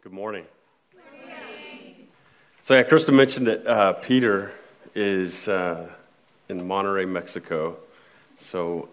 [0.00, 0.44] Good morning.
[2.62, 4.52] So, yeah, Krista mentioned that uh, Peter
[4.94, 5.88] is uh,
[6.48, 7.78] in Monterrey, Mexico.
[8.36, 8.88] So,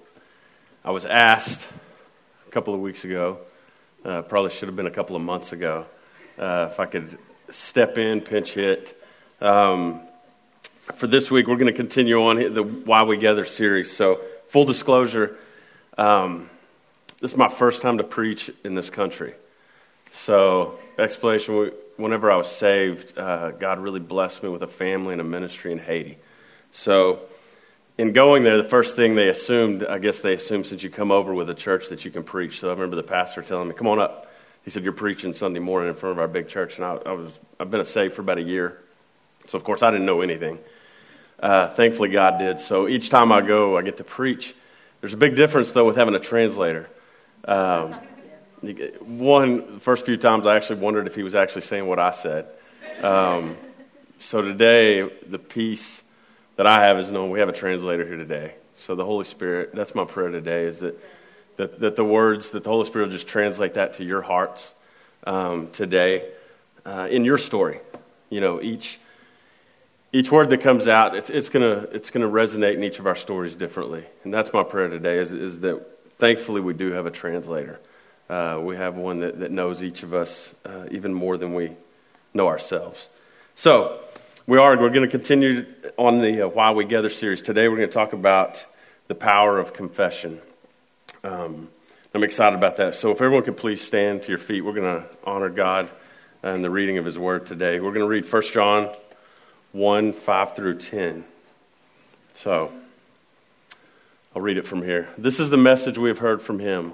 [0.83, 1.68] I was asked
[2.47, 3.38] a couple of weeks ago,
[4.04, 5.86] uh, probably should have been a couple of months ago,
[6.39, 7.19] uh, if I could
[7.51, 8.99] step in, pinch hit.
[9.41, 10.01] Um,
[10.95, 13.95] for this week, we're going to continue on the Why We Gather series.
[13.95, 15.37] So, full disclosure,
[15.99, 16.49] um,
[17.21, 19.35] this is my first time to preach in this country.
[20.11, 25.21] So, explanation whenever I was saved, uh, God really blessed me with a family and
[25.21, 26.18] a ministry in Haiti.
[26.71, 27.21] So,
[27.97, 31.11] in going there, the first thing they assumed, I guess they assumed since you come
[31.11, 32.59] over with a church that you can preach.
[32.59, 34.31] So, I remember the pastor telling me, Come on up.
[34.64, 36.75] He said, You're preaching Sunday morning in front of our big church.
[36.78, 38.80] And I, I was, I've been a saved for about a year.
[39.47, 40.59] So, of course, I didn't know anything.
[41.39, 42.59] Uh, thankfully, God did.
[42.59, 44.53] So, each time I go, I get to preach.
[45.00, 46.89] There's a big difference, though, with having a translator.
[47.47, 47.95] Um,
[49.02, 52.47] one, first few times I actually wondered if he was actually saying what I said.
[53.02, 53.58] Um,
[54.19, 56.03] so today, the peace
[56.55, 58.55] that I have is known we have a translator here today.
[58.75, 60.99] So the Holy Spirit, that's my prayer today, is that,
[61.58, 64.73] that, that the words, that the Holy Spirit will just translate that to your hearts
[65.25, 66.30] um, today
[66.86, 67.80] uh, in your story.
[68.30, 68.99] You know, each,
[70.11, 73.16] each word that comes out, it's, it's going it's gonna resonate in each of our
[73.16, 74.03] stories differently.
[74.23, 75.86] And that's my prayer today, is, is that
[76.17, 77.80] thankfully we do have a translator.
[78.29, 81.71] Uh, we have one that, that knows each of us uh, even more than we
[82.33, 83.07] know ourselves.
[83.53, 83.99] So,
[84.47, 85.65] we are, we're going to continue
[85.97, 87.43] on the uh, Why We Gather series.
[87.43, 88.65] Today, we're going to talk about
[89.07, 90.41] the power of confession.
[91.23, 91.69] Um,
[92.15, 92.95] I'm excited about that.
[92.95, 95.89] So, if everyone could please stand to your feet, we're going to honor God
[96.41, 97.79] and the reading of His Word today.
[97.79, 98.95] We're going to read 1 John
[99.73, 101.25] 1 5 through 10.
[102.33, 102.71] So,
[104.35, 105.09] I'll read it from here.
[105.15, 106.93] This is the message we have heard from Him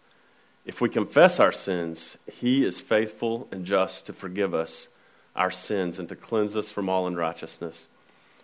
[0.65, 4.87] If we confess our sins, he is faithful and just to forgive us
[5.35, 7.87] our sins and to cleanse us from all unrighteousness.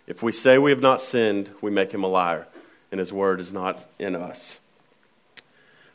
[0.06, 2.46] If we say we have not sinned, we make him a liar,
[2.90, 4.58] and his word is not in us.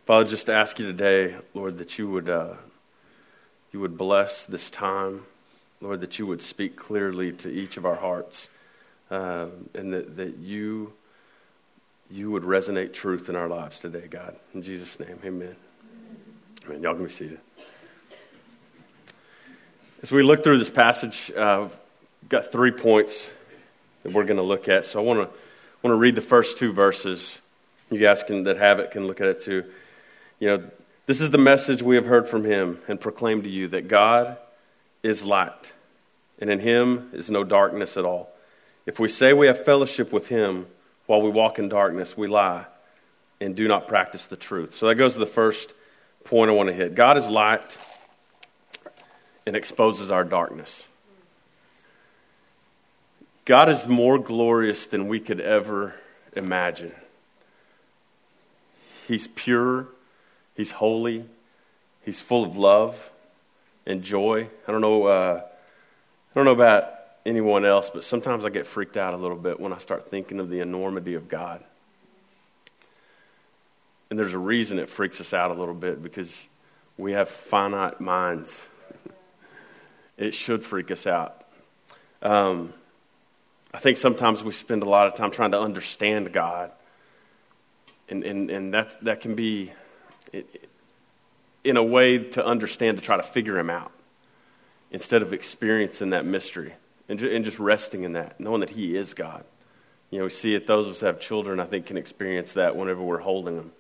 [0.06, 2.54] Father, just ask you today, Lord, that you would, uh,
[3.72, 5.24] you would bless this time.
[5.82, 8.48] Lord, that you would speak clearly to each of our hearts,
[9.12, 10.94] uh, and that, that you,
[12.10, 14.38] you would resonate truth in our lives today, God.
[14.54, 15.58] In Jesus' name, amen.
[16.66, 16.82] Amen.
[16.82, 17.40] Y'all can be seated.
[20.02, 21.68] As we look through this passage, uh,
[22.22, 23.32] we've got three points
[24.04, 24.86] that we're going to look at.
[24.86, 25.38] So I want to
[25.82, 27.38] want to read the first two verses.
[27.92, 29.66] You guys can that have it can look at it too.
[30.40, 30.64] You know,
[31.06, 34.38] this is the message we have heard from him and proclaimed to you that God
[35.02, 35.74] is light,
[36.40, 38.30] and in him is no darkness at all.
[38.86, 40.68] If we say we have fellowship with him
[41.08, 42.66] while we walk in darkness, we lie
[43.42, 44.76] and do not practice the truth.
[44.76, 45.74] So that goes to the first
[46.24, 46.96] point I want to hit.
[46.96, 47.78] God is light
[49.46, 50.88] and exposes our darkness.
[53.46, 55.96] God is more glorious than we could ever
[56.34, 56.94] imagine.
[59.08, 59.88] He's pure,
[60.56, 61.26] He's holy,
[62.04, 63.12] He's full of love
[63.86, 64.48] and joy.
[64.68, 66.94] I don't know, uh, I don't know about
[67.26, 70.40] anyone else, but sometimes I get freaked out a little bit when I start thinking
[70.40, 71.64] of the enormity of God.
[74.14, 76.48] And there's a reason it freaks us out a little bit because
[77.00, 78.70] we have finite minds.
[80.18, 81.48] it should freak us out.
[82.22, 82.76] Um,
[83.74, 86.72] I think sometimes we spend a lot of time trying to understand God.
[88.08, 89.74] And, and, and that, that can be,
[90.32, 90.70] it,
[91.64, 93.92] in a way, to understand, to try to figure Him out
[94.92, 96.76] instead of experiencing that mystery
[97.10, 99.44] and, and just resting in that, knowing that He is God.
[100.12, 102.54] You know, we see it, those of us that have children, I think, can experience
[102.54, 103.72] that whenever we're holding them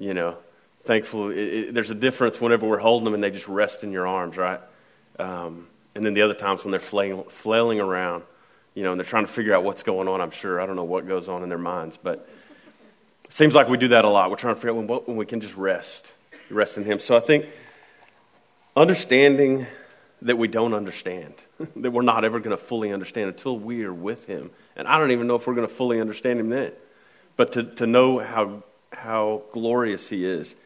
[0.00, 0.38] you know,
[0.84, 3.92] thankfully, it, it, there's a difference whenever we're holding them and they just rest in
[3.92, 4.60] your arms, right?
[5.18, 8.24] Um, and then the other times when they're flailing, flailing around,
[8.74, 10.58] you know, and they're trying to figure out what's going on, I'm sure.
[10.58, 12.26] I don't know what goes on in their minds, but
[13.24, 14.30] it seems like we do that a lot.
[14.30, 16.10] We're trying to figure out when, when we can just rest,
[16.48, 16.98] rest in Him.
[16.98, 17.44] So I think
[18.74, 19.66] understanding
[20.22, 21.34] that we don't understand,
[21.76, 24.50] that we're not ever going to fully understand until we are with Him.
[24.76, 26.72] And I don't even know if we're going to fully understand Him then.
[27.36, 28.62] But to, to know how
[29.00, 30.56] how glorious He is,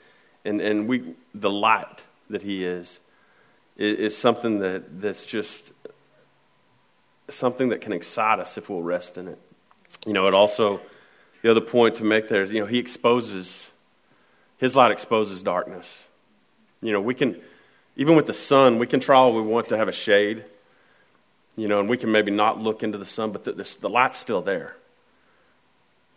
[0.45, 3.01] and, and we, the light that He is,
[3.77, 5.73] is, is something that, that's just
[7.29, 9.39] something that can excite us if we'll rest in it.
[10.07, 10.81] You know, it also,
[11.43, 13.71] the other point to make there is, you know, he exposes,
[14.59, 16.07] his light exposes darkness.
[16.83, 17.41] You know, we can,
[17.97, 20.45] even with the sun, we can try all we want to have a shade,
[21.57, 23.89] you know, and we can maybe not look into the sun, but the, the, the
[23.89, 24.77] light's still there.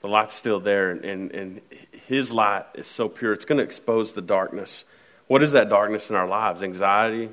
[0.02, 1.62] The light's still there, and, and, and
[2.08, 4.86] his light is so pure, it's going to expose the darkness.
[5.28, 6.64] What is that darkness in our lives?
[6.64, 7.30] Anxiety,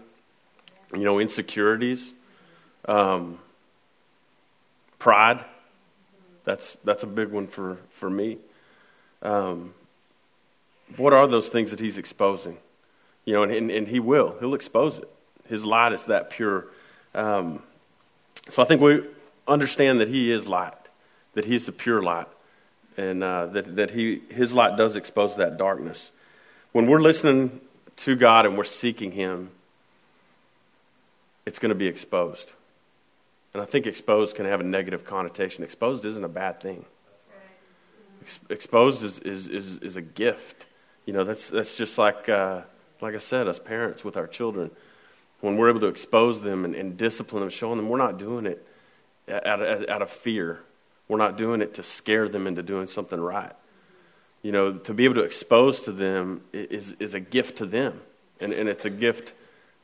[0.93, 2.13] you know, insecurities,
[2.87, 3.39] um,
[4.99, 5.45] pride.
[6.45, 8.39] That's, that's a big one for, for me.
[9.23, 9.75] Um,
[10.97, 12.59] what are those things that he's exposing?
[13.25, 14.37] You know, and, and, and, he will.
[14.39, 15.09] He'll expose it.
[15.49, 16.67] His light is that pure.
[17.15, 17.63] Um,
[18.51, 19.03] so I think we
[19.49, 20.75] understand that he is light,
[21.33, 22.29] that he is the pure light,
[22.97, 26.11] and uh, that, that he, his light does expose that darkness.
[26.73, 27.61] When we're listening
[27.97, 29.51] to God and we're seeking him,
[31.47, 32.53] it's going to be exposed.
[33.53, 35.63] And I think exposed can have a negative connotation.
[35.63, 36.85] Exposed isn't a bad thing.
[38.23, 40.67] Ex- exposed is, is, is, is, a gift.
[41.07, 42.63] You know, that's, that's just like, uh,
[43.01, 44.71] like I said, us parents with our children.
[45.41, 48.47] When we're able to expose them and, and discipline them, showing them we're not doing
[48.47, 48.67] it
[49.29, 50.61] out of, out of fear.
[51.09, 53.53] We're not doing it to scare them into doing something right.
[54.43, 58.01] You know, to be able to expose to them is, is a gift to them.
[58.41, 59.33] And, and it's a gift,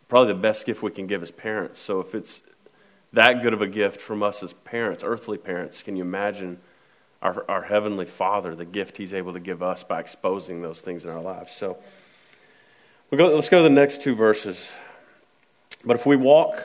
[0.08, 1.78] probably the best gift we can give as parents.
[1.78, 2.42] So if it's
[3.12, 6.58] that good of a gift from us as parents, earthly parents, can you imagine
[7.22, 11.04] our, our Heavenly Father, the gift He's able to give us by exposing those things
[11.04, 11.52] in our lives?
[11.52, 11.78] So
[13.10, 14.72] we'll go, let's go to the next two verses.
[15.84, 16.62] But if we walk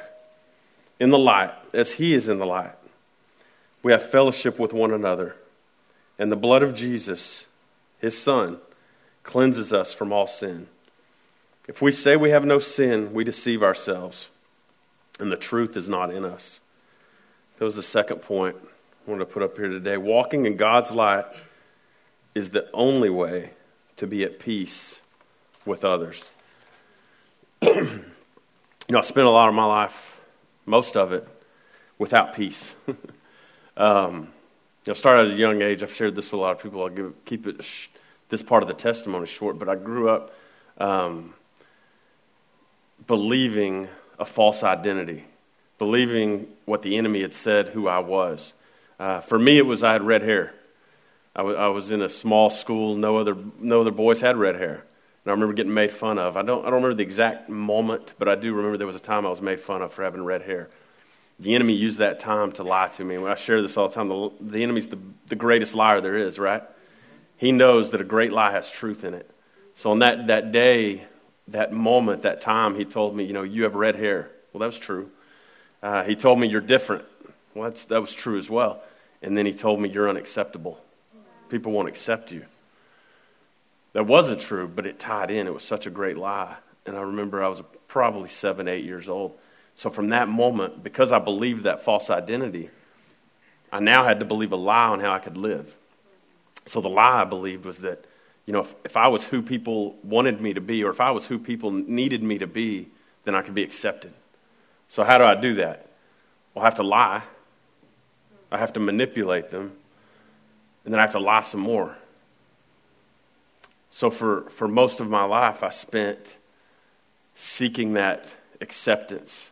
[1.00, 2.76] in the light as He is in the light,
[3.86, 5.36] we have fellowship with one another.
[6.18, 7.46] And the blood of Jesus,
[8.00, 8.58] His Son,
[9.22, 10.66] cleanses us from all sin.
[11.68, 14.32] If we say we have no sin, we deceive ourselves
[15.20, 16.62] and the truth is not in us.
[17.60, 19.98] That was the second point I wanted to put up here today.
[19.98, 21.26] Walking in God's light
[22.34, 23.52] is the only way
[23.98, 25.00] to be at peace
[25.64, 26.28] with others.
[27.62, 28.02] you
[28.90, 30.20] know, I spent a lot of my life,
[30.66, 31.28] most of it,
[32.00, 32.74] without peace.
[33.78, 34.30] um,
[34.86, 35.84] you know, started at a young age.
[35.84, 36.82] I've shared this with a lot of people.
[36.84, 37.90] I'll give, keep it sh-
[38.30, 40.34] this part of the testimony short, but I grew up
[40.78, 41.34] um,
[43.08, 43.88] believing
[44.20, 45.26] a false identity,
[45.78, 48.54] believing what the enemy had said who I was.
[49.00, 50.54] Uh, for me, it was I had red hair.
[51.36, 52.96] I, w- I was in a small school.
[52.96, 54.76] No other, no other boys had red hair.
[55.26, 56.38] And I remember getting made fun of.
[56.38, 59.00] I don't, I don't remember the exact moment, but I do remember there was a
[59.00, 60.70] time I was made fun of for having red hair.
[61.40, 63.16] The enemy used that time to lie to me.
[63.16, 64.08] And I share this all the time.
[64.08, 66.64] The, the enemy's the, the greatest liar there is, right?
[67.38, 69.30] He knows that a great lie has truth in it.
[69.76, 71.06] So on that, that day,
[71.50, 74.32] that moment, that time, he told me, you know, you have red hair.
[74.54, 75.12] Well, that was true.
[75.84, 77.04] Uh, he told me, you're different.
[77.54, 78.82] Well, that was true as well.
[79.22, 80.80] And then he told me, you're unacceptable.
[81.50, 82.46] People won't accept you.
[83.94, 85.48] That wasn't true, but it tied in.
[85.48, 86.56] It was such a great lie.
[86.86, 89.38] And I remember I was probably seven, eight years old.
[89.76, 92.70] So from that moment, because I believed that false identity,
[93.72, 95.76] I now had to believe a lie on how I could live.
[96.66, 98.06] So the lie I believed was that
[98.46, 101.12] you know, if, if I was who people wanted me to be, or if I
[101.12, 102.88] was who people needed me to be,
[103.24, 104.14] then I could be accepted.
[104.88, 105.88] So, how do I do that?
[106.54, 107.24] Well, I have to lie,
[108.52, 109.74] I have to manipulate them,
[110.84, 111.98] and then I have to lie some more.
[113.90, 116.20] So, for, for most of my life, I spent
[117.34, 119.50] seeking that acceptance.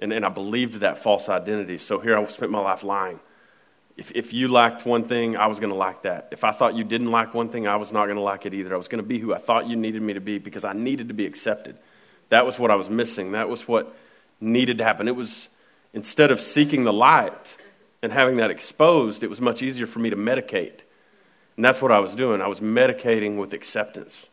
[0.00, 1.78] And, and I believed that false identity.
[1.78, 3.20] So, here I spent my life lying.
[3.96, 6.28] If, if you liked one thing, I was going to like that.
[6.30, 8.54] If I thought you didn't like one thing, I was not going to like it
[8.54, 8.72] either.
[8.72, 10.72] I was going to be who I thought you needed me to be because I
[10.72, 11.76] needed to be accepted.
[12.28, 13.32] That was what I was missing.
[13.32, 13.96] That was what
[14.40, 15.08] needed to happen.
[15.08, 15.48] It was
[15.92, 17.56] instead of seeking the light
[18.00, 20.80] and having that exposed, it was much easier for me to medicate.
[21.56, 22.40] And that's what I was doing.
[22.40, 24.28] I was medicating with acceptance,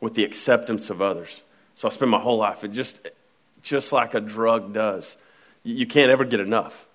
[0.00, 1.42] with the acceptance of others.
[1.76, 3.06] So I spent my whole life, it just,
[3.66, 5.16] just like a drug does.
[5.64, 6.86] You can't ever get enough.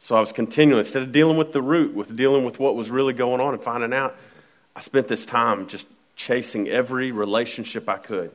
[0.00, 2.90] So I was continuing, instead of dealing with the root, with dealing with what was
[2.90, 4.16] really going on and finding out,
[4.74, 5.86] I spent this time just
[6.16, 8.32] chasing every relationship I could,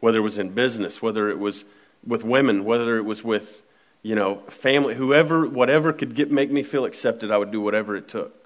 [0.00, 1.64] whether it was in business, whether it was
[2.06, 3.64] with women, whether it was with,
[4.02, 7.96] you know, family, whoever, whatever could get, make me feel accepted, I would do whatever
[7.96, 8.36] it took.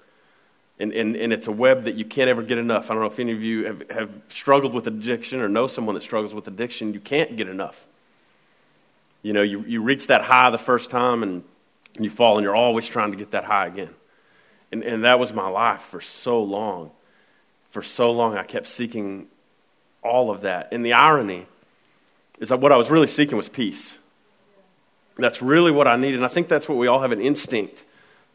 [0.79, 2.89] And, and, and it's a web that you can't ever get enough.
[2.89, 5.95] I don't know if any of you have, have struggled with addiction or know someone
[5.95, 6.93] that struggles with addiction.
[6.93, 7.87] You can't get enough.
[9.25, 11.43] You know, you, you reach that high the first time and
[11.97, 13.89] you fall and you're always trying to get that high again.
[14.71, 16.91] And, and that was my life for so long.
[17.71, 19.25] For so long, I kept seeking
[20.03, 20.67] all of that.
[20.71, 21.47] And the irony
[22.37, 23.97] is that what I was really seeking was peace.
[25.15, 26.17] That's really what I needed.
[26.17, 27.83] And I think that's what we all have an instinct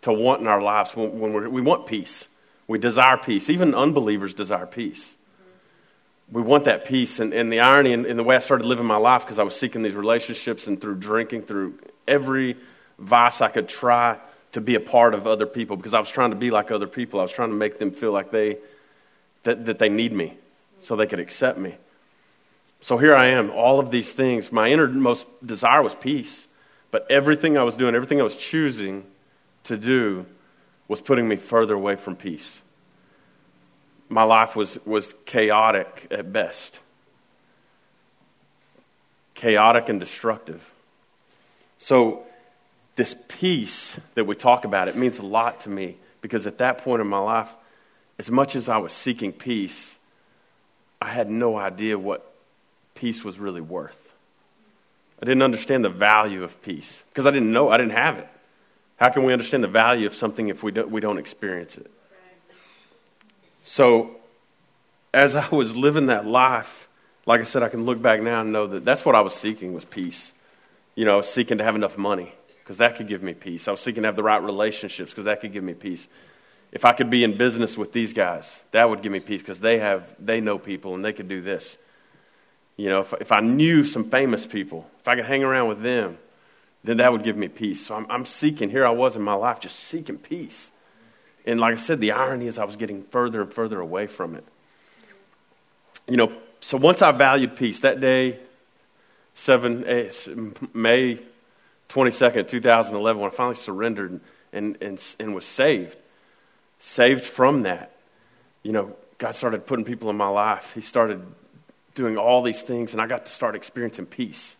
[0.01, 2.27] to want in our lives when, when we want peace.
[2.67, 3.49] We desire peace.
[3.49, 5.17] Even unbelievers desire peace.
[6.33, 7.19] We want that peace.
[7.19, 9.43] And, and the irony in, in the way I started living my life, because I
[9.43, 12.57] was seeking these relationships and through drinking, through every
[12.99, 14.19] vice I could try
[14.53, 16.87] to be a part of other people, because I was trying to be like other
[16.87, 17.21] people.
[17.21, 18.59] I was trying to make them feel like they,
[19.45, 20.37] that, that they need me
[20.81, 21.77] so they could accept me.
[22.81, 24.51] So here I am, all of these things.
[24.51, 26.47] My innermost desire was peace.
[26.91, 29.05] But everything I was doing, everything I was choosing
[29.65, 30.27] to do,
[30.89, 32.61] was putting me further away from peace.
[34.11, 36.81] My life was, was chaotic at best,
[39.35, 40.75] chaotic and destructive.
[41.79, 42.25] So,
[42.97, 46.79] this peace that we talk about, it means a lot to me because at that
[46.79, 47.57] point in my life,
[48.19, 49.97] as much as I was seeking peace,
[51.01, 52.35] I had no idea what
[52.95, 54.15] peace was really worth.
[55.23, 58.29] I didn't understand the value of peace because I didn't know, I didn't have it.
[58.97, 61.91] How can we understand the value of something if we don't, we don't experience it?
[63.63, 64.17] So,
[65.13, 66.89] as I was living that life,
[67.27, 69.35] like I said, I can look back now and know that that's what I was
[69.35, 70.33] seeking was peace.
[70.95, 73.69] You know, I was seeking to have enough money because that could give me peace.
[73.69, 76.09] I was seeking to have the right relationships because that could give me peace.
[76.73, 79.61] If I could be in business with these guys, that would give me peace because
[79.61, 81.77] they have they know people and they could do this.
[82.77, 85.81] You know, if, if I knew some famous people, if I could hang around with
[85.81, 86.17] them,
[86.85, 87.87] then that would give me peace.
[87.87, 90.73] So I'm, I'm seeking, here I was in my life, just seeking peace.
[91.47, 94.35] And like I said, the irony is I was getting further and further away from
[94.35, 94.45] it.
[96.07, 98.39] You know, so once I valued peace, that day,
[99.35, 100.11] 7, eh,
[100.75, 101.19] May
[101.89, 104.21] 22nd, 2011, when I finally surrendered and,
[104.53, 105.97] and, and, and was saved,
[106.79, 107.93] saved from that,
[108.63, 110.73] you know, God started putting people in my life.
[110.75, 111.23] He started
[111.95, 114.57] doing all these things, and I got to start experiencing peace.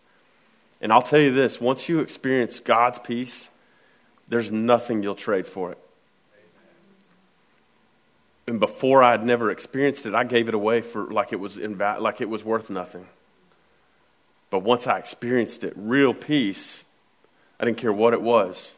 [0.81, 3.51] And I'll tell you this once you experience God's peace,
[4.29, 5.79] there's nothing you'll trade for it.
[8.51, 11.79] And before I'd never experienced it, I gave it away for like it was in,
[11.79, 13.07] like it was worth nothing.
[14.51, 16.85] But once I experienced it, real peace,
[17.61, 18.75] I didn't care what it was.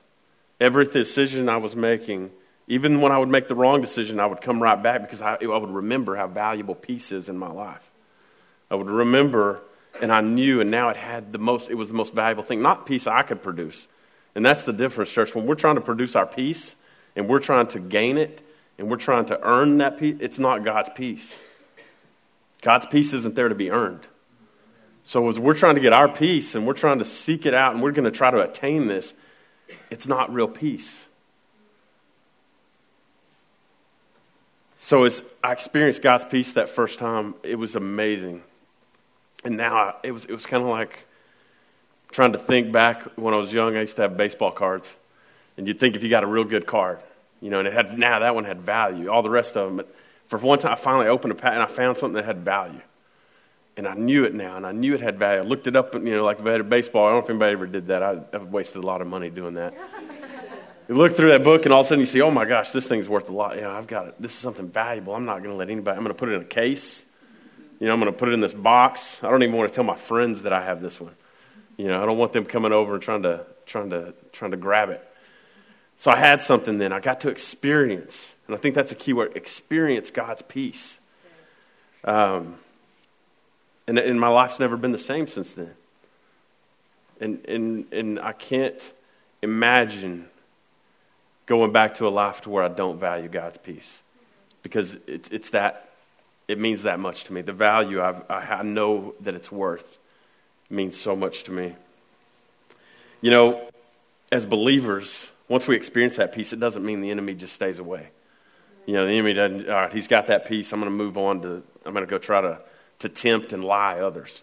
[0.61, 2.33] Every decision I was making,
[2.69, 5.39] even when I would make the wrong decision, I would come right back because I,
[5.41, 7.91] I would remember how valuable peace is in my life.
[8.71, 9.63] I would remember
[10.03, 12.61] and I knew, and now it had the most, it was the most valuable thing,
[12.61, 13.89] not peace I could produce.
[14.35, 15.35] And that's the difference, church.
[15.35, 16.77] When we're trying to produce our peace
[17.17, 18.43] and we're trying to gain it
[18.79, 21.39] and we're trying to earn that peace, it's not God's peace.
[22.63, 24.07] God's peace isn't there to be earned.
[25.05, 27.75] So as we're trying to get our peace and we're trying to seek it out
[27.75, 29.15] and we're going to try to attain this,
[29.91, 31.07] it's not real peace.
[34.79, 38.43] So as I experienced God's peace that first time, it was amazing.
[39.45, 41.07] And now I, it was, it was kind of like
[42.11, 43.77] trying to think back when I was young.
[43.77, 44.95] I used to have baseball cards.
[45.57, 46.99] And you'd think if you got a real good card,
[47.43, 49.77] you know, and it had, now that one had value, all the rest of them.
[49.77, 49.95] But
[50.29, 52.81] for one time, I finally opened a pack and I found something that had value.
[53.77, 55.41] And I knew it now, and I knew it had value.
[55.41, 57.07] I looked it up, you know, like if I had a baseball.
[57.07, 58.03] I don't know if anybody ever did that.
[58.03, 59.75] I, I've wasted a lot of money doing that.
[60.89, 62.71] you look through that book, and all of a sudden you see, oh my gosh,
[62.71, 63.57] this thing's worth a lot.
[63.57, 64.15] You know, I've got it.
[64.21, 65.15] This is something valuable.
[65.15, 65.97] I'm not going to let anybody.
[65.97, 67.03] I'm going to put it in a case.
[67.81, 69.25] You know, I'm going to put it in this box.
[69.25, 71.15] I don't even want to tell my friends that I have this one.
[71.79, 74.59] You know, I don't want them coming over and trying to trying to trying to
[74.59, 75.09] grab it.
[76.03, 76.93] So I had something then.
[76.93, 80.99] I got to experience, and I think that's a key word: experience God's peace.
[82.03, 82.57] Um,
[83.87, 85.71] and, and my life's never been the same since then.
[87.21, 88.83] And and and I can't
[89.43, 90.27] imagine
[91.47, 94.03] going back to a life to where I don't value God's peace,
[94.65, 95.89] because it's it's that
[96.49, 97.43] it means that much to me.
[97.43, 100.01] The value I've, i know that it's worth
[100.69, 101.77] means so much to me.
[103.21, 103.69] You know,
[104.33, 108.09] as believers, once we experience that peace, it doesn't mean the enemy just stays away.
[108.87, 110.73] You know, the enemy doesn't, all right, he's got that peace.
[110.73, 112.59] I'm going to move on to, I'm going to go try to,
[113.01, 114.43] to tempt and lie others.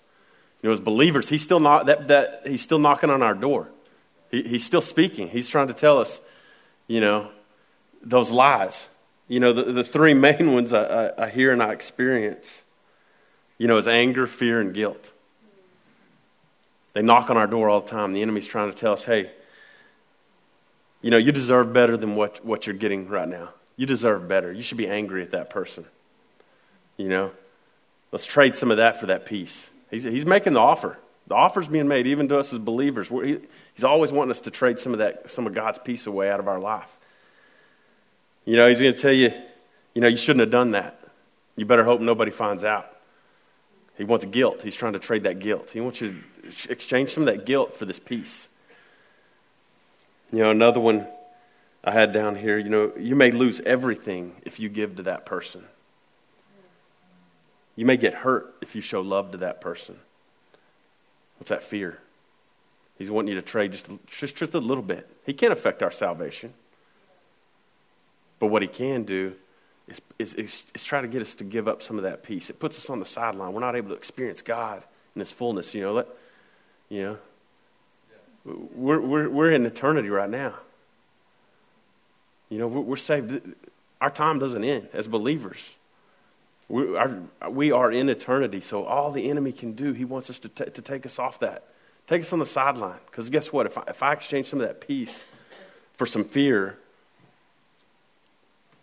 [0.61, 3.69] You know, as believers, he's still, not, that, that, he's still knocking on our door.
[4.29, 5.29] He, he's still speaking.
[5.29, 6.21] He's trying to tell us,
[6.85, 7.31] you know,
[8.03, 8.87] those lies.
[9.27, 12.61] You know, the, the three main ones I, I, I hear and I experience,
[13.57, 15.11] you know, is anger, fear, and guilt.
[16.93, 18.13] They knock on our door all the time.
[18.13, 19.31] The enemy's trying to tell us, hey,
[21.01, 23.49] you know, you deserve better than what, what you're getting right now.
[23.77, 24.51] You deserve better.
[24.51, 25.85] You should be angry at that person.
[26.97, 27.31] You know,
[28.11, 29.69] let's trade some of that for that peace.
[29.89, 30.97] He's, he's making the offer.
[31.27, 33.07] The offer's being made even to us as believers.
[33.07, 33.37] He,
[33.73, 36.39] he's always wanting us to trade some of that, some of God's peace away out
[36.39, 36.97] of our life.
[38.45, 39.31] You know, he's going to tell you,
[39.93, 40.99] you know, you shouldn't have done that.
[41.55, 42.95] You better hope nobody finds out.
[43.97, 44.61] He wants guilt.
[44.63, 45.69] He's trying to trade that guilt.
[45.71, 46.15] He wants you
[46.51, 48.49] to exchange some of that guilt for this peace.
[50.31, 51.07] You know, another one
[51.83, 55.25] I had down here, you know, you may lose everything if you give to that
[55.25, 55.63] person.
[57.75, 59.97] You may get hurt if you show love to that person.
[61.37, 61.97] What's that fear?
[62.97, 65.09] He's wanting you to trade just, just, just a little bit.
[65.25, 66.53] He can't affect our salvation.
[68.39, 69.35] But what he can do
[69.87, 72.49] is, is, is, is, try to get us to give up some of that peace.
[72.49, 73.53] It puts us on the sideline.
[73.53, 74.83] We're not able to experience God
[75.15, 75.73] in his fullness.
[75.73, 76.07] You know, let,
[76.89, 77.17] you know
[78.73, 80.55] we're, we're, we're in eternity right now.
[82.49, 83.41] You know, we're saved.
[84.01, 85.75] Our time doesn't end as believers.
[86.67, 90.39] We are, we are in eternity, so all the enemy can do, he wants us
[90.39, 91.63] to, t- to take us off that.
[92.05, 92.99] Take us on the sideline.
[93.07, 93.65] Because guess what?
[93.65, 95.25] If I, if I exchange some of that peace
[95.93, 96.77] for some fear,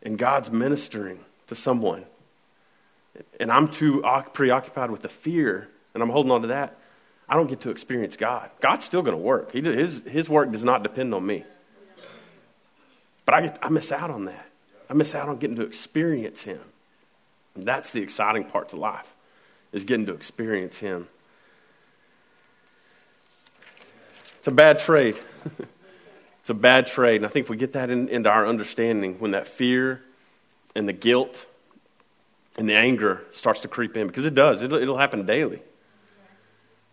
[0.02, 2.04] and God's ministering to someone,
[3.40, 6.76] and I'm too preoccupied with the fear, and I'm holding on to that,
[7.28, 8.50] I don't get to experience God.
[8.60, 9.50] God's still going to work.
[9.52, 11.44] He, his, his work does not depend on me.
[13.24, 14.46] But I, get, I miss out on that.
[14.88, 16.60] I miss out on getting to experience Him.
[17.56, 19.14] And that's the exciting part to life,
[19.72, 21.08] is getting to experience Him.
[24.38, 25.16] It's a bad trade.
[26.40, 27.16] it's a bad trade.
[27.16, 30.02] And I think if we get that in, into our understanding, when that fear
[30.76, 31.46] and the guilt
[32.56, 35.60] and the anger starts to creep in, because it does, it'll, it'll happen daily.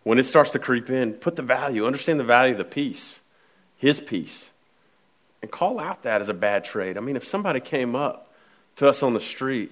[0.04, 3.22] When it starts to creep in, put the value, understand the value of the peace,
[3.78, 4.52] His peace
[5.44, 6.98] and call out that as a bad trade.
[6.98, 8.32] I mean, if somebody came up
[8.78, 9.72] to us on the street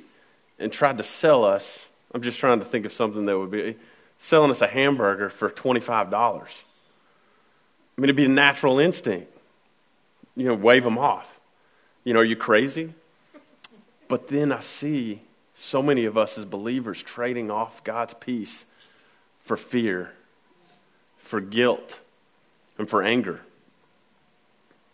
[0.60, 3.78] and tried to sell us, I'm just trying to think of something that would be
[4.18, 6.14] selling us a hamburger for $25.
[6.14, 6.42] I
[7.98, 9.32] mean, it'd be a natural instinct.
[10.36, 11.40] You know, wave them off.
[12.04, 12.94] You know, are you crazy?
[14.10, 15.22] But then I see
[15.54, 18.66] so many of us as believers trading off God's peace
[19.46, 20.12] for fear,
[21.22, 22.00] for guilt,
[22.78, 23.42] and for anger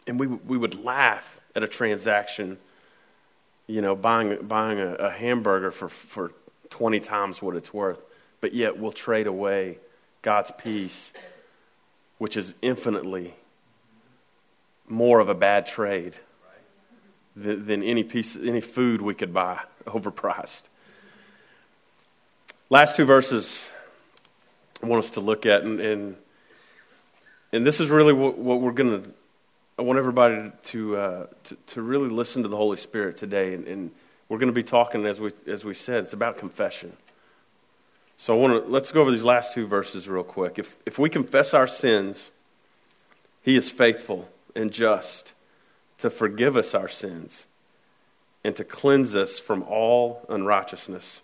[0.07, 2.57] and we, we would laugh at a transaction,
[3.67, 6.31] you know, buying, buying a, a hamburger for, for
[6.69, 8.03] 20 times what it's worth,
[8.39, 9.77] but yet we'll trade away
[10.21, 11.11] God's peace,
[12.17, 13.33] which is infinitely
[14.87, 16.13] more of a bad trade
[17.35, 20.63] than, any piece, any food we could buy overpriced.
[22.69, 23.69] Last two verses
[24.81, 26.15] I want us to look at, and, and,
[27.51, 29.09] and this is really what, what we're going to
[29.79, 33.53] I want everybody to, uh, to, to, really listen to the Holy Spirit today.
[33.53, 33.91] And, and
[34.27, 36.93] we're going to be talking, as we, as we said, it's about confession.
[38.17, 40.57] So I want to, let's go over these last two verses real quick.
[40.57, 42.31] If, if we confess our sins,
[43.43, 45.33] He is faithful and just
[45.99, 47.45] to forgive us our sins
[48.43, 51.21] and to cleanse us from all unrighteousness.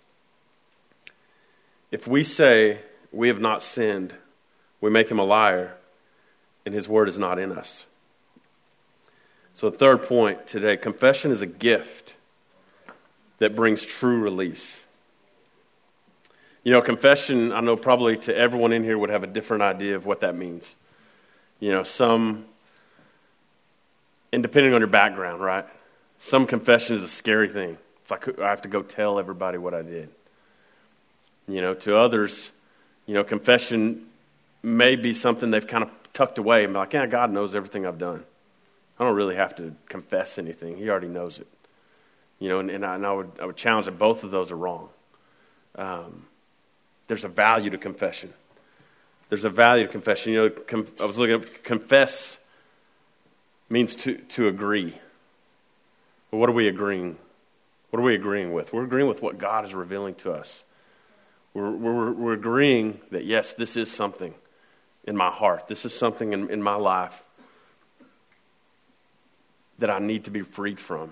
[1.89, 2.81] If we say
[3.12, 4.13] we have not sinned,
[4.79, 5.75] we make Him a liar,
[6.65, 7.86] and His word is not in us.
[9.54, 12.13] So, third point today confession is a gift
[13.39, 14.86] that brings true release.
[16.63, 19.95] You know, confession, I know probably to everyone in here would have a different idea
[19.95, 20.76] of what that means.
[21.60, 22.45] You know, some,
[24.32, 25.65] and depending on your background, right?
[26.19, 27.78] Some confession is a scary thing.
[28.02, 30.10] It's like I have to go tell everybody what I did.
[31.47, 32.52] You know, to others,
[33.06, 34.06] you know, confession
[34.62, 37.86] may be something they've kind of tucked away and be like, yeah, God knows everything
[37.86, 38.23] I've done.
[38.99, 40.78] I don't really have to confess anything.
[40.78, 41.47] He already knows it.
[42.39, 44.52] You know, and, and, I, and I, would, I would challenge that both of those
[44.52, 44.89] are wrong.
[45.76, 46.26] Um,
[47.08, 48.34] there's a value to confession.
[49.30, 50.34] There's a value to confession.
[50.34, 52.38] You know, com- I was looking at confess
[53.69, 54.93] means to, to agree.
[56.30, 57.17] But what are we agreeing?
[57.89, 58.73] What are we agreeing with?
[58.73, 60.63] We're agreeing with what God is revealing to us.
[61.54, 64.34] We're, we're, we're agreeing that, yes, this is something
[65.05, 65.67] in my heart.
[65.67, 67.23] This is something in, in my life
[69.79, 71.11] that I need to be freed from.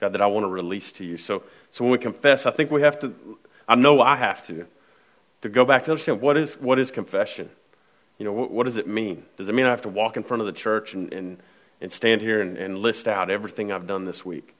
[0.00, 1.16] God, that I want to release to you.
[1.16, 3.14] So, so when we confess, I think we have to,
[3.68, 4.66] I know I have to,
[5.42, 7.48] to go back to understand what is, what is confession?
[8.18, 9.24] You know, what, what does it mean?
[9.36, 11.38] Does it mean I have to walk in front of the church and, and,
[11.80, 14.54] and stand here and, and list out everything I've done this week?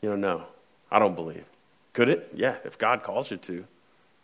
[0.00, 0.44] You know, no,
[0.90, 1.44] I don't believe.
[1.92, 2.30] Could it?
[2.34, 3.64] Yeah, if God calls you to.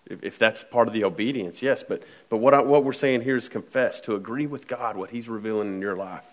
[0.09, 1.83] If, if that's part of the obedience, yes.
[1.83, 5.11] But, but what, I, what we're saying here is confess, to agree with God what
[5.11, 6.25] He's revealing in your life.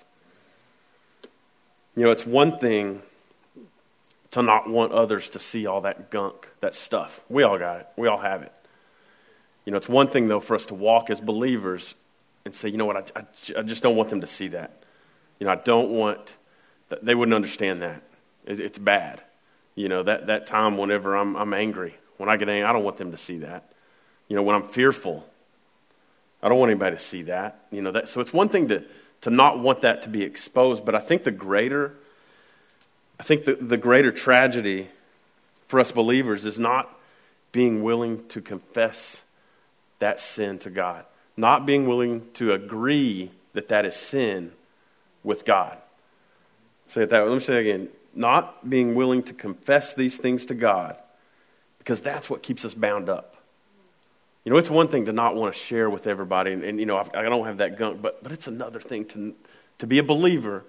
[1.96, 3.02] You know, it's one thing
[4.32, 7.22] to not want others to see all that gunk, that stuff.
[7.30, 7.88] We all got it.
[7.96, 8.52] We all have it.
[9.64, 11.96] You know, it's one thing, though, for us to walk as believers
[12.44, 14.84] and say, you know what, I, I, I just don't want them to see that.
[15.40, 16.36] You know, I don't want,
[17.02, 18.04] they wouldn't understand that.
[18.46, 19.24] It, it's bad.
[19.74, 22.84] You know, that, that time whenever I'm, I'm angry, when I get angry, I don't
[22.84, 23.72] want them to see that.
[24.28, 25.26] You know, when I'm fearful,
[26.42, 27.60] I don't want anybody to see that.
[27.72, 28.84] You know, that, so it's one thing to,
[29.22, 30.86] to not want that to be exposed.
[30.86, 31.94] But I think the greater,
[33.20, 34.90] I think the, the greater tragedy
[35.68, 36.90] for us believers is not
[37.52, 39.24] being willing to confess
[40.00, 41.06] that sin to God,
[41.38, 44.52] not being willing to agree that that is sin
[45.24, 45.78] with God.
[46.88, 47.30] Say it that way.
[47.30, 47.90] Let me say it again.
[48.14, 50.98] Not being willing to confess these things to God
[51.86, 53.36] because that's what keeps us bound up.
[54.44, 56.88] You know, it's one thing to not want to share with everybody, and, and you
[56.88, 59.36] know, I, I don't have that gunk, but, but it's another thing to,
[59.78, 60.64] to be a believer.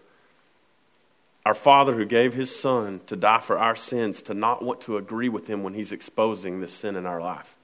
[1.47, 4.99] Our Father who gave His Son to die for our sins, to not want to
[4.99, 7.57] agree with Him when He's exposing this sin in our life.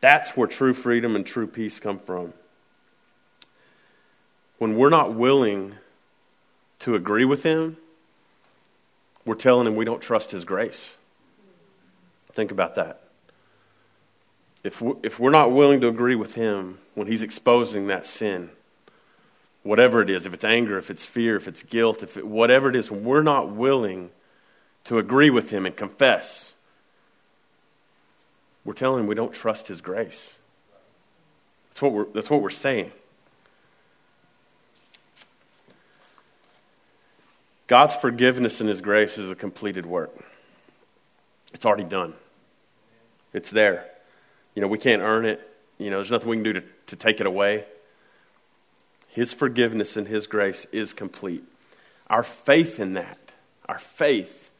[0.00, 2.32] That's where true freedom and true peace come from.
[4.58, 5.76] When we're not willing
[6.80, 7.76] to agree with Him,
[9.24, 10.96] we're telling Him we don't trust His grace.
[12.32, 13.00] Think about that
[14.62, 18.50] if if we're not willing to agree with him when he's exposing that sin,
[19.62, 22.68] whatever it is, if it's anger, if it's fear, if it's guilt, if it, whatever
[22.68, 24.10] it is, we're not willing
[24.84, 26.54] to agree with him and confess,
[28.64, 30.38] we're telling him we don't trust his grace.
[31.70, 32.92] That's what we're, that's what we're saying.
[37.66, 40.10] God's forgiveness and his grace is a completed work.
[41.52, 42.14] It's already done.
[43.32, 43.86] It's there.
[44.54, 45.40] You know, we can't earn it.
[45.78, 47.64] You know, there's nothing we can do to, to take it away.
[49.08, 51.44] His forgiveness and His grace is complete.
[52.08, 53.18] Our faith in that,
[53.68, 54.50] our faith,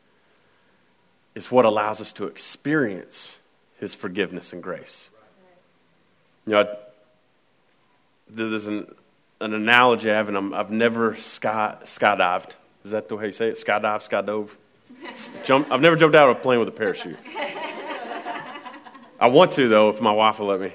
[1.35, 3.38] is what allows us to experience
[3.79, 5.11] His forgiveness and grace.
[6.46, 6.76] You know,
[8.29, 8.92] this is an,
[9.40, 12.50] an analogy I have, and i have never sky, skydived.
[12.85, 13.57] Is that the way you say it?
[13.57, 14.50] Skydive, skydove?
[15.45, 17.19] Jump, I've never jumped out of a plane with a parachute.
[19.19, 20.73] I want to, though, if my wife will let me.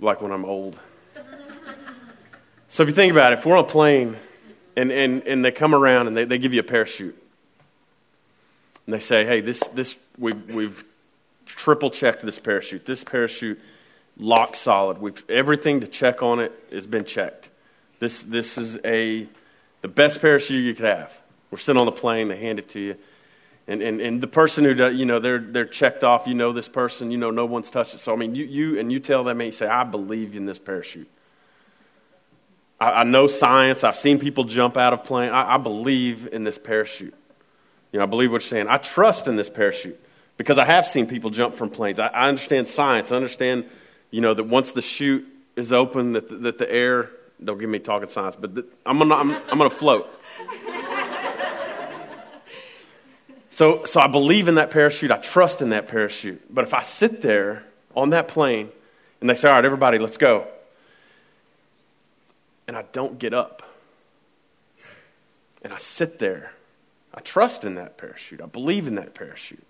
[0.00, 0.78] Like when I'm old.
[2.68, 4.16] So if you think about it, if we're on a plane
[4.76, 7.16] and, and, and they come around and they, they give you a parachute,
[8.86, 10.84] and they say, hey, this, this, we've, we've
[11.46, 12.84] triple checked this parachute.
[12.84, 13.60] This parachute
[14.16, 14.98] locked solid.
[14.98, 17.50] We've, everything to check on it has been checked.
[18.00, 19.28] This, this is a,
[19.82, 21.21] the best parachute you could have.
[21.52, 22.96] We're sitting on the plane, they hand it to you.
[23.68, 26.52] And, and, and the person who, does, you know, they're, they're checked off, you know
[26.52, 27.98] this person, you know, no one's touched it.
[27.98, 30.46] So, I mean, you, you and you tell them, and you say, I believe in
[30.46, 31.08] this parachute.
[32.80, 33.84] I, I know science.
[33.84, 35.30] I've seen people jump out of plane.
[35.30, 37.14] I, I believe in this parachute.
[37.92, 38.68] You know, I believe what you're saying.
[38.68, 40.00] I trust in this parachute
[40.38, 42.00] because I have seen people jump from planes.
[42.00, 43.12] I, I understand science.
[43.12, 43.66] I understand,
[44.10, 47.10] you know, that once the chute is open, that the, that the air,
[47.44, 50.08] don't give me talking science, but the, I'm going to I'm, I'm gonna float.
[53.52, 55.10] So, so I believe in that parachute.
[55.10, 56.42] I trust in that parachute.
[56.52, 58.70] But if I sit there on that plane
[59.20, 60.48] and they say, all right, everybody, let's go,
[62.66, 63.62] and I don't get up,
[65.60, 66.54] and I sit there,
[67.12, 68.40] I trust in that parachute.
[68.40, 69.62] I believe in that parachute.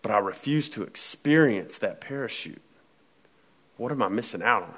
[0.00, 2.62] But I refuse to experience that parachute.
[3.76, 4.74] What am I missing out on?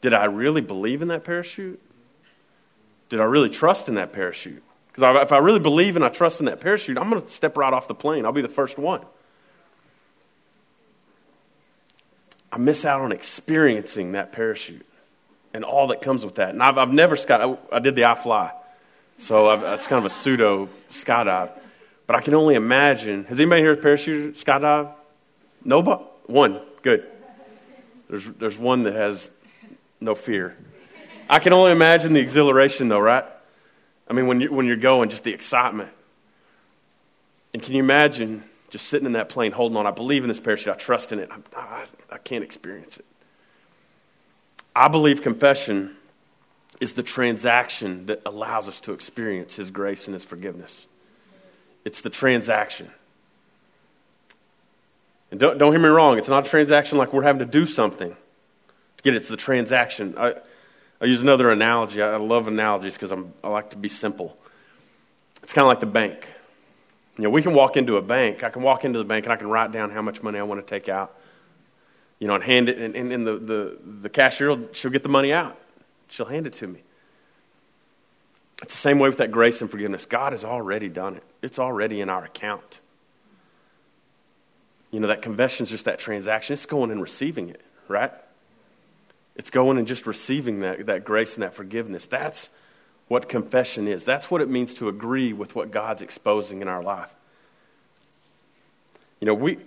[0.00, 1.80] Did I really believe in that parachute?
[3.08, 4.62] Did I really trust in that parachute?
[4.94, 7.56] Because if I really believe and I trust in that parachute, I'm going to step
[7.56, 8.24] right off the plane.
[8.24, 9.04] I'll be the first one.
[12.52, 14.86] I miss out on experiencing that parachute
[15.52, 16.50] and all that comes with that.
[16.50, 17.42] And I've, I've never sky.
[17.42, 18.52] I, I did the iFly,
[19.18, 21.50] so I've, that's kind of a pseudo skydive.
[22.06, 23.24] But I can only imagine.
[23.24, 24.92] Has anybody here parachute skydive?
[25.64, 26.04] Nobody.
[26.26, 26.60] One.
[26.82, 27.10] Good.
[28.08, 29.32] There's there's one that has
[30.00, 30.56] no fear.
[31.28, 33.24] I can only imagine the exhilaration, though, right?
[34.08, 35.90] I mean, when, you, when you're going, just the excitement.
[37.52, 39.86] And can you imagine just sitting in that plane holding on?
[39.86, 40.74] I believe in this parachute.
[40.74, 41.30] I trust in it.
[41.30, 43.04] I, I, I can't experience it.
[44.76, 45.96] I believe confession
[46.80, 50.86] is the transaction that allows us to experience His grace and His forgiveness.
[51.84, 52.90] It's the transaction.
[55.30, 57.66] And don't, don't hear me wrong, it's not a transaction like we're having to do
[57.66, 59.18] something to get it.
[59.18, 60.14] It's the transaction.
[60.18, 60.34] I,
[61.04, 62.00] I'll use another analogy.
[62.00, 64.38] I love analogies because I like to be simple.
[65.42, 66.26] It's kind of like the bank.
[67.18, 68.42] You know, we can walk into a bank.
[68.42, 70.44] I can walk into the bank and I can write down how much money I
[70.44, 71.14] want to take out.
[72.20, 75.10] You know, and hand it, and, and the, the, the cashier, will, she'll get the
[75.10, 75.58] money out.
[76.08, 76.80] She'll hand it to me.
[78.62, 80.06] It's the same way with that grace and forgiveness.
[80.06, 82.80] God has already done it, it's already in our account.
[84.90, 86.54] You know, that confession is just that transaction.
[86.54, 88.10] It's going and receiving it, right?
[89.36, 92.06] It's going and just receiving that, that grace and that forgiveness.
[92.06, 92.50] That's
[93.08, 94.04] what confession is.
[94.04, 97.12] That's what it means to agree with what God's exposing in our life.
[99.20, 99.58] You know, we,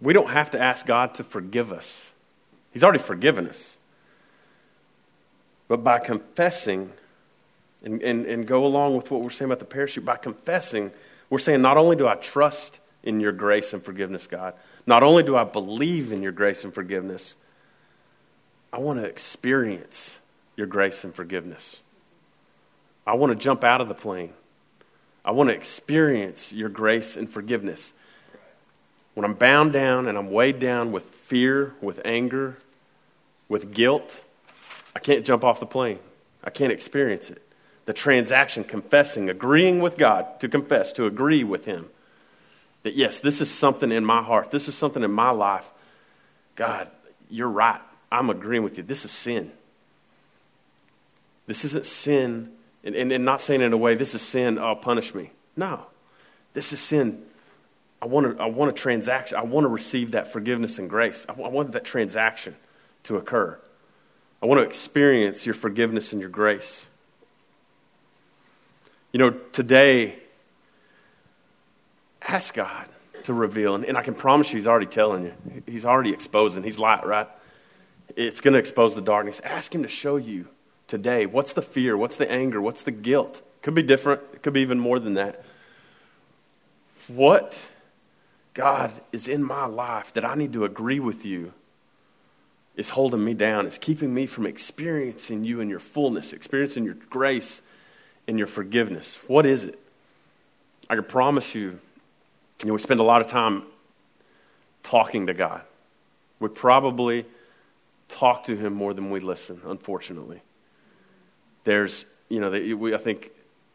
[0.00, 2.10] we don't have to ask God to forgive us,
[2.72, 3.76] He's already forgiven us.
[5.68, 6.90] But by confessing,
[7.84, 10.90] and, and, and go along with what we're saying about the parachute, by confessing,
[11.28, 14.54] we're saying not only do I trust in your grace and forgiveness, God,
[14.86, 17.36] not only do I believe in your grace and forgiveness,
[18.72, 20.18] I want to experience
[20.56, 21.82] your grace and forgiveness.
[23.06, 24.32] I want to jump out of the plane.
[25.24, 27.92] I want to experience your grace and forgiveness.
[29.14, 32.56] When I'm bound down and I'm weighed down with fear, with anger,
[33.48, 34.22] with guilt,
[34.94, 35.98] I can't jump off the plane.
[36.44, 37.42] I can't experience it.
[37.86, 41.88] The transaction, confessing, agreeing with God to confess, to agree with Him
[42.82, 45.70] that yes, this is something in my heart, this is something in my life.
[46.54, 46.88] God,
[47.28, 47.80] you're right.
[48.10, 48.82] I'm agreeing with you.
[48.82, 49.52] This is sin.
[51.46, 52.50] This isn't sin,
[52.84, 55.30] and, and, and not saying in a way, this is sin, oh, punish me.
[55.56, 55.86] No.
[56.52, 57.22] This is sin.
[58.00, 59.36] I want to, I want a transaction.
[59.36, 61.26] I want to receive that forgiveness and grace.
[61.28, 62.54] I, want that transaction
[63.04, 63.58] to occur.
[64.42, 66.86] I want to experience your forgiveness and your grace.
[69.12, 70.18] You know, today,
[72.22, 72.86] ask God
[73.24, 73.74] to reveal.
[73.74, 75.32] And, and I can promise you, He's already telling you.
[75.66, 76.62] He's already exposing.
[76.62, 77.28] He's light, right?
[78.16, 79.40] It's going to expose the darkness.
[79.44, 80.48] Ask Him to show you
[80.86, 83.42] today what's the fear, what's the anger, what's the guilt.
[83.62, 85.44] Could be different, it could be even more than that.
[87.08, 87.58] What,
[88.54, 91.52] God, is in my life that I need to agree with you
[92.76, 93.66] is holding me down.
[93.66, 97.60] It's keeping me from experiencing you in your fullness, experiencing your grace
[98.28, 99.18] and your forgiveness.
[99.26, 99.78] What is it?
[100.88, 101.80] I can promise you,
[102.62, 103.64] you know, we spend a lot of time
[104.82, 105.62] talking to God.
[106.38, 107.26] We probably
[108.08, 110.40] talk to Him more than we listen, unfortunately.
[111.64, 113.30] There's, you know, they, we, I think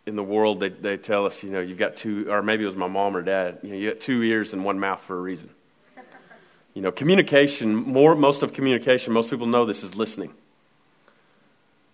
[0.06, 2.68] in the world they, they tell us, you know, you've got two, or maybe it
[2.68, 5.18] was my mom or dad, you know, you got two ears and one mouth for
[5.18, 5.50] a reason.
[6.76, 10.34] You know, communication, more, most of communication, most people know this is listening.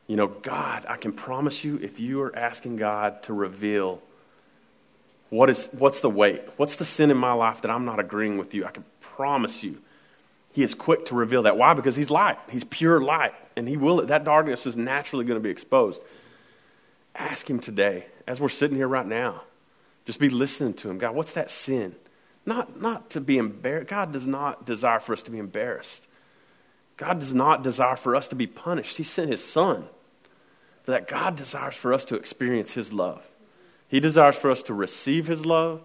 [0.07, 4.01] You know, God, I can promise you if you are asking God to reveal
[5.29, 8.37] what is, what's the weight, what's the sin in my life that I'm not agreeing
[8.37, 9.79] with you, I can promise you
[10.53, 11.57] he is quick to reveal that.
[11.57, 11.73] Why?
[11.73, 12.37] Because he's light.
[12.49, 13.33] He's pure light.
[13.55, 16.01] And he will, that darkness is naturally going to be exposed.
[17.15, 19.41] Ask him today, as we're sitting here right now.
[20.05, 20.97] Just be listening to him.
[20.97, 21.95] God, what's that sin?
[22.45, 23.89] Not, not to be embarrassed.
[23.89, 26.07] God does not desire for us to be embarrassed.
[26.97, 28.97] God does not desire for us to be punished.
[28.97, 29.85] He sent his son.
[30.83, 33.29] For that God desires for us to experience his love.
[33.87, 35.83] He desires for us to receive his love,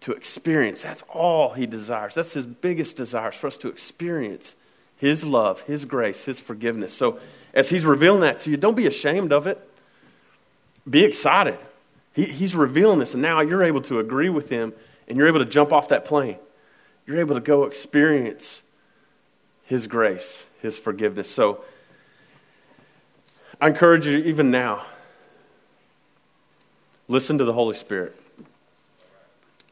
[0.00, 0.82] to experience.
[0.82, 2.14] That's all he desires.
[2.14, 4.54] That's his biggest desires for us to experience
[4.96, 6.92] his love, his grace, his forgiveness.
[6.92, 7.18] So
[7.54, 9.58] as he's revealing that to you, don't be ashamed of it.
[10.88, 11.58] Be excited.
[12.14, 14.72] He, he's revealing this, and now you're able to agree with him
[15.08, 16.36] and you're able to jump off that plane.
[17.06, 18.62] You're able to go experience
[19.64, 21.30] His grace, His forgiveness.
[21.30, 21.64] So
[23.60, 24.84] I encourage you, even now,
[27.08, 28.14] listen to the Holy Spirit.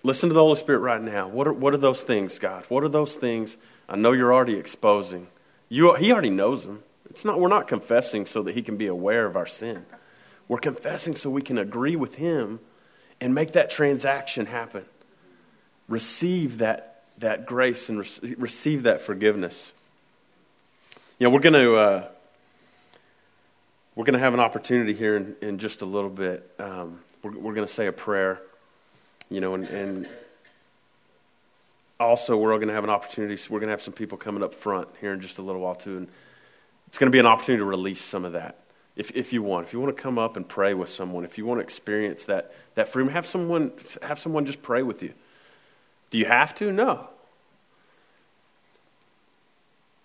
[0.06, 1.26] Listen to the Holy Spirit right now.
[1.26, 2.64] What are, what are those things, God?
[2.68, 5.26] What are those things I know you're already exposing?
[5.68, 6.84] You, he already knows them.
[7.10, 9.84] It's not, we're not confessing so that He can be aware of our sin.
[10.46, 12.60] We're confessing so we can agree with Him
[13.20, 14.84] and make that transaction happen
[15.88, 19.72] receive that, that grace and re- receive that forgiveness.
[21.18, 21.74] You know, we're going to.
[21.74, 22.08] Uh,
[23.96, 26.48] we're going to have an opportunity here in, in just a little bit.
[26.60, 28.42] Um, we're, we're going to say a prayer,
[29.30, 30.08] you know, and, and
[31.98, 33.40] also we're going to have an opportunity.
[33.48, 35.74] We're going to have some people coming up front here in just a little while
[35.74, 36.08] too, and
[36.88, 38.58] it's going to be an opportunity to release some of that.
[38.96, 41.36] If, if you want, if you want to come up and pray with someone, if
[41.36, 45.12] you want to experience that that freedom, have someone have someone just pray with you.
[46.10, 46.72] Do you have to?
[46.72, 47.08] No.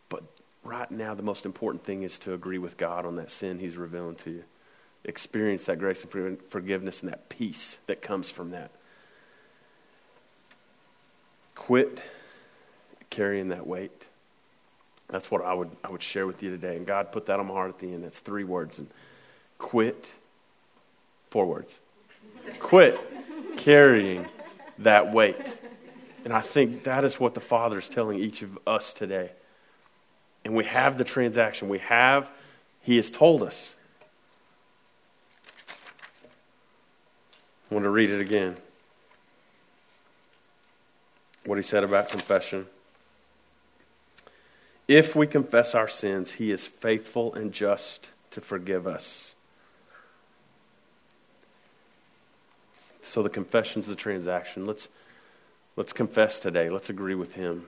[0.10, 0.24] But
[0.64, 3.78] right now, the most important thing is to agree with God on that sin He's
[3.78, 4.44] revealing to you.
[5.06, 8.72] Experience that grace and forgiveness and that peace that comes from that.
[11.62, 12.00] Quit
[13.12, 14.08] carrying that weight.
[15.10, 16.76] That's what I would, I would share with you today.
[16.76, 18.04] And God put that on my heart at the end.
[18.04, 18.80] That's three words.
[18.80, 18.88] And
[19.60, 20.12] quit,
[21.30, 21.76] four words.
[22.58, 23.00] quit
[23.58, 24.26] carrying
[24.80, 25.56] that weight.
[26.26, 29.30] And I think that is what the Father is telling each of us today.
[30.44, 31.70] And we have the transaction.
[31.70, 32.32] We have,
[32.82, 33.76] He has told us.
[37.70, 38.58] I want to read it again.
[41.46, 42.68] What He said about confession.
[44.88, 49.36] If we confess our sins, He is faithful and just to forgive us.
[53.04, 54.66] So the confession is the transaction.
[54.66, 54.88] Let's
[55.78, 56.70] Let's confess today.
[56.70, 57.68] Let's agree with Him.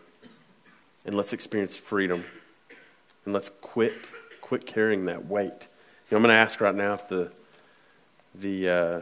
[1.06, 2.26] And let's experience freedom.
[3.26, 5.46] And let's quit, quit quit carrying that weight.
[5.48, 7.32] You know, I'm going to ask right now if the,
[8.36, 9.02] the uh,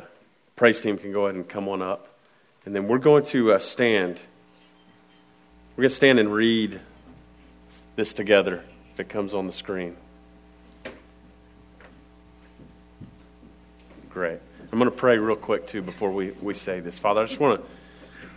[0.56, 2.08] praise team can go ahead and come on up.
[2.66, 4.20] And then we're going to uh, stand.
[5.82, 6.80] We're going to stand and read
[7.96, 8.63] this together
[8.94, 9.98] if it comes on the screen.
[14.12, 14.38] Great.
[14.72, 17.00] I'm going to pray real quick too before we, we say this.
[17.00, 17.67] Father, I just want to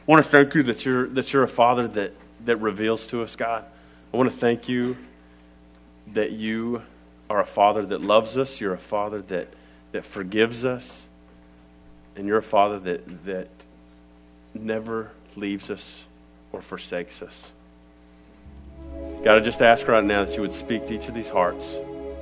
[0.07, 2.15] want to thank you that you're that you're a father that
[2.47, 3.67] that reveals to us, God.
[4.15, 4.97] I want to thank you
[6.15, 6.81] that you
[7.29, 8.59] are a father that loves us.
[8.59, 9.49] You're a father that
[9.93, 11.07] that forgives us,
[12.17, 13.49] and you're a father that that
[14.55, 16.05] never leaves us
[16.55, 17.53] or forsakes us.
[19.25, 21.77] God, I just ask right now that you would speak to each of these hearts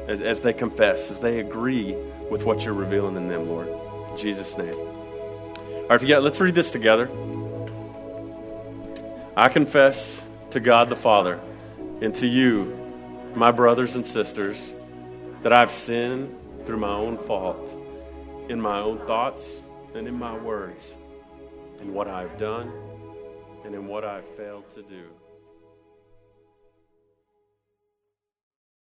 [0.08, 1.94] as, as they confess, as they agree
[2.30, 3.68] with what you're revealing in them, Lord.
[4.10, 4.74] In Jesus' name.
[4.74, 7.10] All right, if you got, let's read this together.
[9.36, 11.40] I confess to God the Father
[12.00, 12.78] and to you,
[13.34, 14.72] my brothers and sisters,
[15.42, 17.70] that I've sinned through my own fault,
[18.48, 19.48] in my own thoughts
[19.94, 20.94] and in my words,
[21.80, 22.72] in what I've done
[23.64, 25.08] and in what I've failed to do.